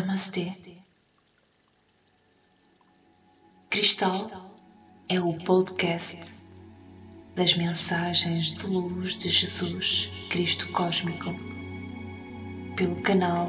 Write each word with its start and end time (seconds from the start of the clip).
Namastê. 0.00 0.50
Cristal 3.68 4.56
é 5.06 5.20
o 5.20 5.34
podcast 5.44 6.18
das 7.36 7.54
mensagens 7.54 8.54
de 8.54 8.66
luz 8.66 9.14
de 9.14 9.28
Jesus 9.28 10.08
Cristo 10.30 10.68
Cósmico, 10.72 11.34
pelo 12.76 12.96
canal 13.02 13.46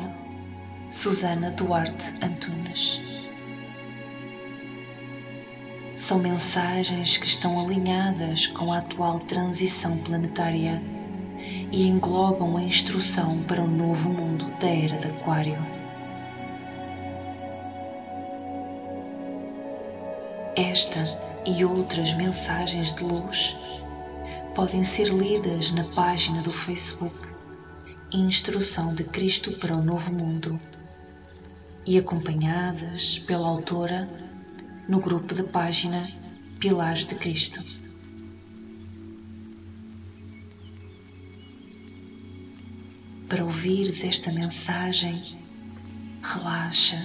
Susana 0.90 1.52
Duarte 1.52 2.14
Antunes. 2.22 3.00
São 5.96 6.20
mensagens 6.20 7.16
que 7.16 7.28
estão 7.28 7.58
alinhadas 7.66 8.48
com 8.48 8.74
a 8.74 8.80
atual 8.80 9.22
transição 9.22 9.98
planetária 10.00 10.82
e 11.72 11.88
englobam 11.88 12.58
a 12.58 12.62
instrução 12.62 13.42
para 13.44 13.64
o 13.64 13.68
novo 13.68 14.10
mundo 14.10 14.52
da 14.60 14.68
Era 14.68 14.98
de 14.98 15.08
Aquário. 15.08 15.81
Esta 20.56 21.00
e 21.46 21.64
outras 21.64 22.14
mensagens 22.14 22.94
de 22.94 23.06
luz 23.06 23.56
podem 24.54 24.84
ser 24.84 25.08
lidas 25.08 25.72
na 25.72 25.86
página 25.86 26.42
do 26.42 26.52
Facebook 26.52 27.34
Instrução 28.12 28.94
de 28.94 29.06
Cristo 29.06 29.54
para 29.54 29.78
o 29.78 29.82
Novo 29.82 30.14
Mundo 30.14 30.60
e 31.86 31.98
acompanhadas 31.98 33.18
pela 33.20 33.48
autora 33.48 34.10
no 34.90 35.00
grupo 35.00 35.34
da 35.34 35.46
página 35.46 36.06
Pilares 36.60 37.06
de 37.06 37.16
Cristo. 37.16 37.64
Para 43.30 43.46
ouvires 43.46 44.04
esta 44.04 44.34
mensagem, 44.34 45.16
relaxa 46.22 47.02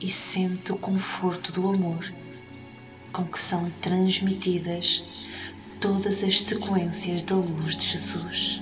e 0.00 0.08
sente 0.08 0.70
o 0.70 0.78
conforto 0.78 1.50
do 1.50 1.68
amor 1.68 2.19
com 3.12 3.24
que 3.24 3.38
são 3.38 3.68
transmitidas 3.82 5.26
todas 5.80 6.22
as 6.22 6.42
sequências 6.42 7.22
da 7.22 7.34
luz 7.34 7.76
de 7.76 7.88
Jesus. 7.88 8.60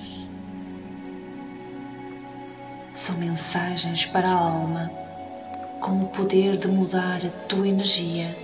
São 2.93 3.17
mensagens 3.17 4.05
para 4.05 4.27
a 4.27 4.33
alma 4.33 4.91
com 5.79 6.03
o 6.03 6.07
poder 6.07 6.57
de 6.57 6.67
mudar 6.67 7.25
a 7.25 7.29
tua 7.47 7.67
energia 7.67 8.35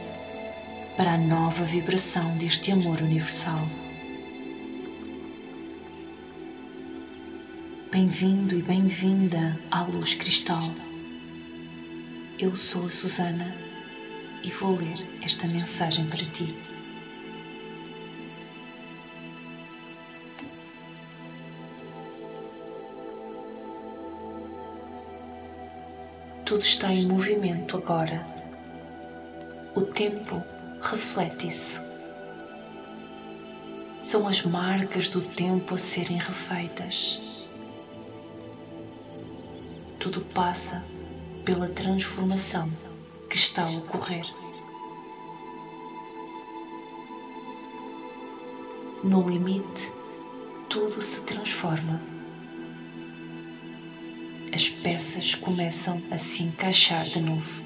para 0.96 1.14
a 1.14 1.18
nova 1.18 1.66
vibração 1.66 2.36
deste 2.38 2.72
amor 2.72 3.02
universal. 3.02 3.62
Bem-vindo 7.92 8.58
e 8.58 8.62
bem-vinda 8.62 9.58
à 9.72 9.84
luz 9.84 10.16
cristal. 10.16 10.64
Eu 12.38 12.56
sou 12.56 12.86
a 12.86 12.90
Susana 12.90 13.65
e 14.46 14.52
vou 14.52 14.76
ler 14.76 15.08
esta 15.24 15.48
mensagem 15.48 16.06
para 16.06 16.24
ti. 16.24 16.56
Tudo 26.46 26.62
está 26.62 26.94
em 26.94 27.08
movimento 27.08 27.76
agora. 27.76 28.24
O 29.74 29.82
tempo 29.82 30.44
reflete 30.80 31.48
isso. 31.48 32.12
São 34.00 34.28
as 34.28 34.44
marcas 34.44 35.10
do 35.10 35.22
tempo 35.22 35.74
a 35.74 35.78
serem 35.80 36.18
refeitas. 36.18 37.50
Tudo 40.00 40.22
passa 40.22 40.84
pela 41.44 41.68
transformação 41.68 42.70
que 43.28 43.36
está 43.36 43.64
a 43.64 43.70
ocorrer. 43.72 44.45
No 49.06 49.22
limite, 49.22 49.94
tudo 50.68 51.00
se 51.00 51.22
transforma. 51.26 52.02
As 54.52 54.68
peças 54.68 55.36
começam 55.36 56.02
a 56.10 56.18
se 56.18 56.42
encaixar 56.42 57.06
de 57.06 57.22
novo. 57.22 57.64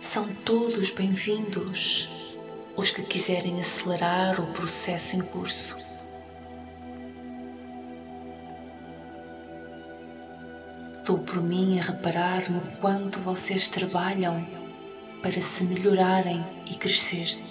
São 0.00 0.26
todos 0.44 0.90
bem-vindos 0.90 2.36
os 2.76 2.90
que 2.90 3.02
quiserem 3.02 3.60
acelerar 3.60 4.40
o 4.40 4.52
processo 4.54 5.14
em 5.14 5.22
curso. 5.22 6.04
Dou 11.04 11.20
por 11.20 11.40
mim 11.40 11.78
a 11.78 11.82
reparar 11.82 12.50
no 12.50 12.60
quanto 12.80 13.20
vocês 13.20 13.68
trabalham 13.68 14.65
para 15.22 15.40
se 15.40 15.64
melhorarem 15.64 16.44
e 16.70 16.74
crescer. 16.74 17.44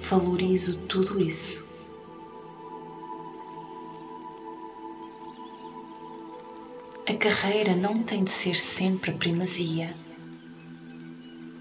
Valorizo 0.00 0.76
tudo 0.86 1.22
isso. 1.22 1.70
A 7.06 7.14
carreira 7.14 7.74
não 7.74 8.02
tem 8.02 8.22
de 8.24 8.30
ser 8.30 8.56
sempre 8.56 9.10
a 9.10 9.14
primazia. 9.14 9.94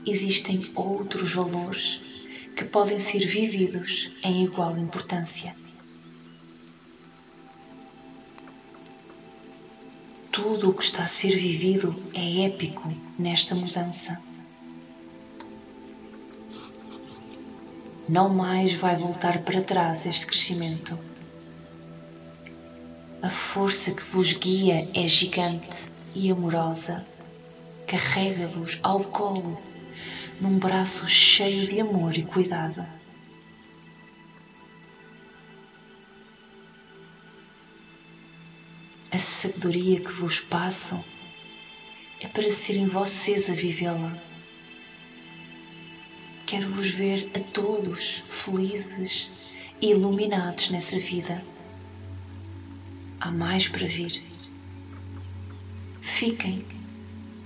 Existem 0.06 0.62
outros 0.76 1.34
valores 1.34 2.28
que 2.56 2.66
podem 2.66 3.00
ser 3.00 3.26
vividos 3.26 4.12
em 4.24 4.44
igual 4.44 4.78
importância. 4.78 5.54
Tudo 10.42 10.70
o 10.70 10.74
que 10.74 10.84
está 10.84 11.04
a 11.04 11.08
ser 11.08 11.36
vivido 11.36 11.94
é 12.14 12.46
épico 12.46 12.90
nesta 13.18 13.54
mudança. 13.56 14.18
Não 18.08 18.30
mais 18.30 18.74
vai 18.74 18.96
voltar 18.96 19.44
para 19.44 19.62
trás 19.62 20.06
este 20.06 20.26
crescimento. 20.26 20.98
A 23.22 23.28
força 23.28 23.92
que 23.92 24.02
vos 24.02 24.32
guia 24.32 24.90
é 24.94 25.06
gigante 25.06 25.88
e 26.16 26.32
amorosa. 26.32 27.06
Carrega-vos 27.86 28.80
ao 28.82 29.02
colo 29.04 29.60
num 30.40 30.58
braço 30.58 31.06
cheio 31.06 31.68
de 31.68 31.82
amor 31.82 32.18
e 32.18 32.24
cuidado. 32.24 32.86
A 39.12 39.18
sabedoria 39.18 40.00
que 40.00 40.12
vos 40.12 40.40
passo 40.40 41.24
é 42.20 42.28
para 42.28 42.52
serem 42.52 42.88
vocês 42.88 43.50
a 43.50 43.54
vivê-la. 43.54 44.16
Quero 46.46 46.70
vos 46.70 46.92
ver 46.92 47.28
a 47.36 47.40
todos 47.40 48.24
felizes 48.30 49.32
e 49.82 49.90
iluminados 49.90 50.70
nessa 50.70 51.00
vida. 51.00 51.44
Há 53.20 53.32
mais 53.32 53.68
para 53.68 53.88
vir. 53.88 54.22
Fiquem 56.00 56.64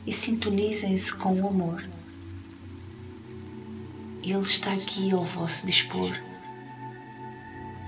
e 0.06 0.12
sintonizem-se 0.12 1.16
com 1.16 1.40
o 1.40 1.48
amor. 1.48 1.88
Ele 4.22 4.42
está 4.42 4.74
aqui 4.74 5.12
ao 5.14 5.24
vosso 5.24 5.66
dispor. 5.66 6.12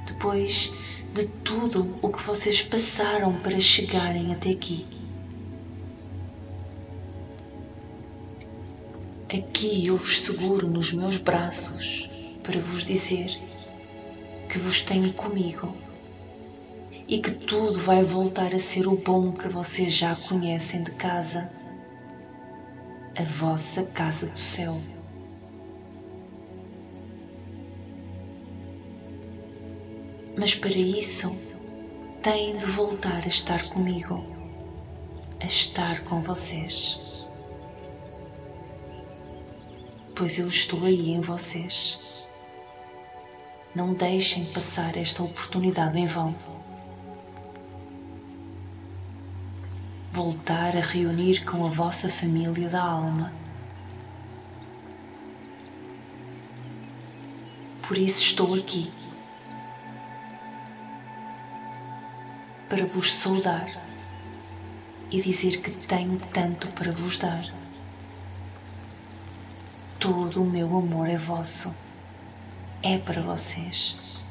Depois 0.06 0.72
de 1.16 1.28
tudo 1.28 1.98
o 2.02 2.10
que 2.10 2.22
vocês 2.22 2.62
passaram 2.62 3.34
para 3.36 3.58
chegarem 3.58 4.34
até 4.34 4.50
aqui. 4.50 4.86
Aqui 9.34 9.88
eu 9.88 9.96
vos 9.96 10.24
seguro 10.24 10.68
nos 10.68 10.92
meus 10.92 11.16
braços 11.16 12.10
para 12.44 12.60
vos 12.60 12.84
dizer 12.84 13.30
que 14.50 14.60
vos 14.60 14.82
tenho 14.82 15.14
comigo 15.14 15.74
e 17.08 17.18
que 17.18 17.32
tudo 17.32 17.80
vai 17.80 18.04
voltar 18.04 18.54
a 18.54 18.60
ser 18.60 18.86
o 18.86 18.98
bom 18.98 19.32
que 19.32 19.48
vocês 19.48 19.94
já 19.94 20.14
conhecem 20.18 20.84
de 20.84 20.92
casa, 20.92 21.50
a 23.18 23.24
vossa 23.24 23.84
casa 23.84 24.28
do 24.28 24.38
céu. 24.38 24.76
Mas 30.38 30.54
para 30.54 30.70
isso 30.70 31.56
têm 32.22 32.58
de 32.58 32.66
voltar 32.66 33.24
a 33.24 33.28
estar 33.28 33.64
comigo, 33.70 34.24
a 35.42 35.46
estar 35.46 36.02
com 36.02 36.22
vocês. 36.22 37.26
Pois 40.14 40.38
eu 40.38 40.48
estou 40.48 40.84
aí 40.86 41.12
em 41.12 41.22
vocês. 41.22 42.28
Não 43.74 43.94
deixem 43.94 44.46
passar 44.46 44.98
esta 44.98 45.24
oportunidade 45.24 45.98
em 45.98 46.06
vão. 46.06 46.36
Voltar 50.12 50.76
a 50.76 50.82
reunir 50.82 51.46
com 51.46 51.66
a 51.66 51.70
vossa 51.70 52.08
família 52.08 52.70
da 52.70 52.82
alma 52.82 53.34
Por 57.88 58.00
isso 58.00 58.24
estou 58.24 58.56
aqui 58.56 58.92
para 62.76 62.86
vos 62.88 63.14
saudar 63.14 63.72
e 65.10 65.22
dizer 65.22 65.62
que 65.62 65.72
tenho 65.72 66.20
tanto 66.34 66.68
para 66.74 66.92
vos 66.92 67.18
dar. 67.18 67.42
Todo 69.98 70.44
o 70.44 70.46
meu 70.46 70.78
amor 70.78 71.08
é 71.08 71.16
vosso, 71.16 71.74
é 72.84 72.98
para 72.98 73.22
vocês. 73.22 74.26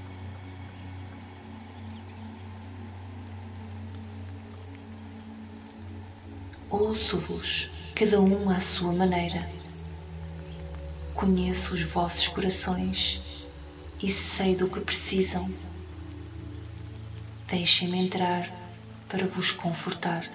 Ouço-vos, 6.68 7.70
cada 7.94 8.20
um 8.20 8.50
à 8.50 8.60
sua 8.60 8.92
maneira. 8.92 9.50
Conheço 11.14 11.72
os 11.72 11.82
vossos 11.82 12.28
corações 12.28 13.46
e 14.02 14.10
sei 14.10 14.54
do 14.54 14.68
que 14.68 14.80
precisam. 14.80 15.50
Deixem-me 17.48 17.98
entrar 17.98 18.50
para 19.08 19.26
vos 19.26 19.52
confortar. 19.52 20.28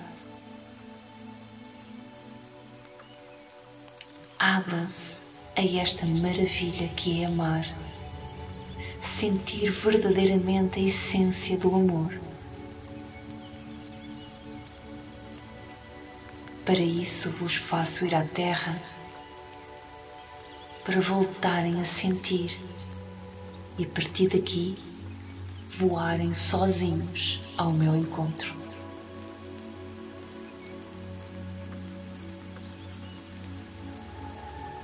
Abram-se 4.38 5.50
a 5.56 5.82
esta 5.82 6.06
maravilha 6.06 6.88
que 6.90 7.24
é 7.24 7.26
amar, 7.26 7.66
sentir 9.02 9.72
verdadeiramente 9.72 10.80
a 10.80 10.84
essência 10.84 11.58
do 11.58 11.76
amor. 11.76 12.18
Para 16.64 16.80
isso 16.80 17.32
vos 17.32 17.56
faço 17.56 18.06
ir 18.06 18.14
à 18.14 18.24
terra, 18.24 18.80
para 20.86 21.02
voltarem 21.02 21.82
a 21.82 21.86
sentir 21.86 22.56
e 23.80 23.84
a 23.84 23.88
partir 23.88 24.28
daqui 24.28 24.78
voarem 25.70 26.34
sozinhos 26.34 27.40
ao 27.56 27.72
meu 27.72 27.96
encontro. 27.96 28.56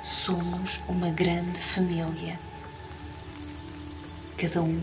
Somos 0.02 0.80
uma 0.88 1.10
grande 1.10 1.60
família, 1.60 2.40
cada 4.38 4.62
um 4.62 4.80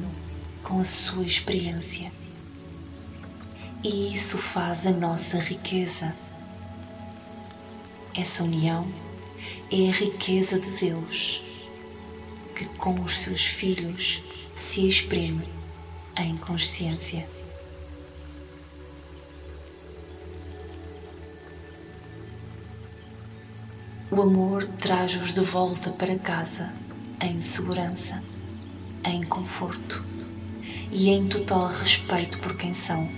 com 0.65 0.81
a 0.81 0.85
sua 0.85 1.25
experiência, 1.25 2.11
e 3.85 4.13
isso 4.13 4.37
faz 4.37 4.87
a 4.87 4.91
nossa 4.91 5.39
riqueza. 5.39 6.13
Essa 8.15 8.43
união 8.43 8.87
é 9.71 9.89
a 9.89 9.93
riqueza 9.93 10.59
de 10.59 10.71
Deus 10.79 11.69
que 12.57 12.67
com 12.77 13.01
os 13.01 13.19
seus 13.19 13.47
filhos 13.47 14.21
se 14.55 14.87
exprime 14.87 15.62
em 16.17 16.37
consciência. 16.37 17.27
O 24.11 24.21
amor 24.21 24.65
traz-vos 24.65 25.33
de 25.33 25.41
volta 25.41 25.91
para 25.91 26.19
casa 26.19 26.73
em 27.21 27.41
segurança, 27.41 28.23
em 29.05 29.25
conforto 29.25 30.05
e 30.91 31.09
em 31.09 31.27
total 31.29 31.69
respeito 31.69 32.39
por 32.41 32.57
quem 32.57 32.75
são. 32.75 33.09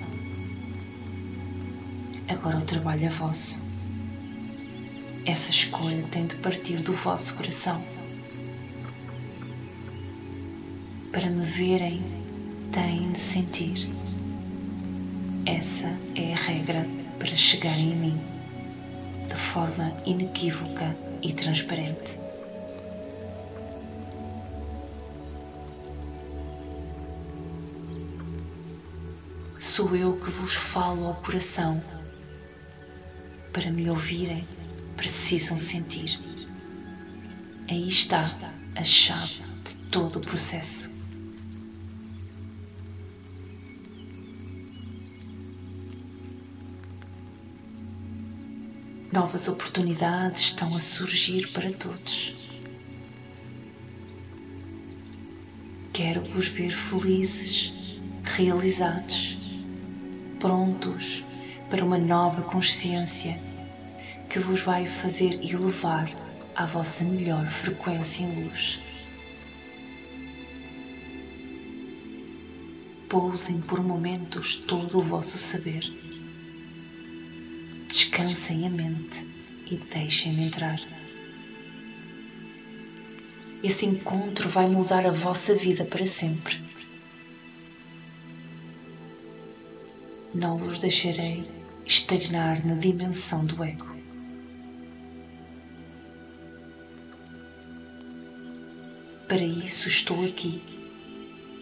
Agora 2.29 2.59
o 2.59 2.63
trabalho 2.63 3.07
é 3.07 3.09
vosso 3.09 3.75
essa 5.27 5.51
escolha 5.51 6.03
tem 6.11 6.27
de 6.27 6.37
partir 6.37 6.77
do 6.83 6.93
vosso 6.93 7.35
coração. 7.35 7.83
Para 11.11 11.31
me 11.31 11.43
verem, 11.43 12.03
têm 12.75 13.13
de 13.13 13.21
sentir. 13.21 13.89
Essa 15.47 15.87
é 16.17 16.33
a 16.33 16.37
regra 16.37 16.85
para 17.21 17.33
chegarem 17.33 17.93
a 17.93 17.97
mim, 17.97 18.21
de 19.29 19.37
forma 19.37 19.97
inequívoca 20.05 20.97
e 21.23 21.33
transparente. 21.33 22.19
Sou 29.61 29.95
eu 29.95 30.17
que 30.17 30.31
vos 30.31 30.55
falo 30.55 31.07
ao 31.07 31.15
coração 31.15 31.81
para 33.53 33.71
me 33.71 33.89
ouvirem 33.89 34.45
precisam 34.97 35.57
sentir. 35.57 36.19
Aí 37.71 37.89
está 37.89 38.29
a 38.75 38.83
chave 38.83 39.45
de 39.63 39.75
todo 39.93 40.17
o 40.17 40.21
processo. 40.21 40.94
Novas 49.15 49.47
oportunidades 49.47 50.43
estão 50.43 50.75
a 50.75 50.81
surgir 50.81 51.47
para 51.53 51.71
todos. 51.71 52.35
Quero 55.93 56.21
vos 56.25 56.49
ver 56.49 56.73
felizes, 56.73 58.01
realizados, 58.25 59.39
prontos 60.41 61.23
para 61.71 61.85
uma 61.85 61.97
nova 61.97 62.43
consciência 62.43 63.39
que 64.29 64.41
vos 64.41 64.63
vai 64.63 64.85
fazer 64.85 65.35
elevar 65.49 66.11
à 66.57 66.67
vossa 66.67 67.05
melhor 67.05 67.49
frequência 67.49 68.25
em 68.25 68.43
luz. 68.43 68.81
Pousem 73.09 73.61
por 73.61 73.81
momentos 73.81 74.57
todo 74.57 74.99
o 74.99 75.03
vosso 75.03 75.39
saber. 75.39 76.14
Descansem 78.45 78.67
a 78.67 78.71
mente 78.71 79.27
e 79.71 79.77
deixem-me 79.79 80.45
entrar. 80.45 80.79
Esse 83.63 83.87
encontro 83.87 84.51
vai 84.51 84.67
mudar 84.67 85.07
a 85.07 85.11
vossa 85.11 85.55
vida 85.55 85.83
para 85.87 86.05
sempre. 86.05 86.63
Não 90.35 90.59
vos 90.59 90.79
deixarei 90.79 91.49
estagnar 91.87 92.67
na 92.67 92.75
dimensão 92.75 93.47
do 93.47 93.65
ego. 93.65 93.97
Para 99.27 99.43
isso 99.43 99.89
estou 99.89 100.23
aqui, 100.23 100.63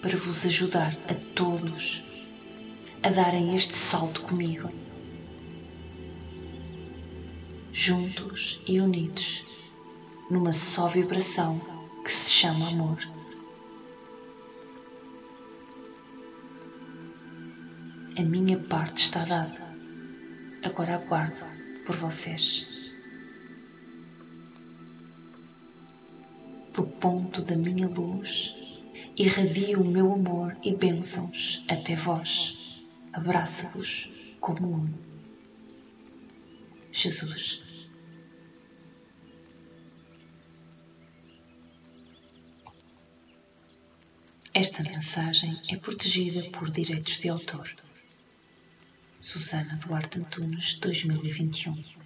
para 0.00 0.16
vos 0.16 0.44
ajudar 0.44 0.96
a 1.08 1.14
todos 1.36 2.02
a 3.04 3.10
darem 3.10 3.54
este 3.54 3.74
salto 3.74 4.22
comigo. 4.22 4.91
Juntos 7.72 8.60
e 8.68 8.80
unidos, 8.80 9.72
numa 10.30 10.52
só 10.52 10.86
vibração 10.88 11.58
que 12.04 12.12
se 12.12 12.30
chama 12.30 12.68
amor. 12.68 12.98
A 18.18 18.22
minha 18.22 18.58
parte 18.58 18.98
está 18.98 19.24
dada. 19.24 19.74
Agora 20.62 20.96
aguardo 20.96 21.46
por 21.86 21.96
vocês. 21.96 22.82
do 26.72 26.84
ponto 26.84 27.42
da 27.42 27.54
minha 27.54 27.86
luz, 27.86 28.82
irradio 29.16 29.82
o 29.82 29.84
meu 29.84 30.12
amor 30.12 30.56
e 30.62 30.74
bênçãos 30.74 31.62
até 31.68 31.94
vós. 31.94 32.82
Abraço-vos 33.12 34.36
como 34.40 34.76
um. 34.76 34.88
Jesus. 36.90 37.61
Esta 44.54 44.82
mensagem 44.82 45.58
é 45.70 45.76
protegida 45.76 46.42
por 46.50 46.70
direitos 46.70 47.18
de 47.18 47.30
autor. 47.30 47.74
Susana 49.18 49.76
Duarte 49.76 50.18
Antunes, 50.18 50.74
2021 50.74 52.01